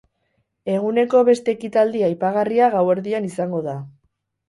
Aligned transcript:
Eguneko 0.75 1.21
beste 1.27 1.55
ekitaldi 1.57 2.03
aipagarria 2.09 2.73
gauerdian 2.79 3.33
izango 3.33 3.65
da. 3.73 3.81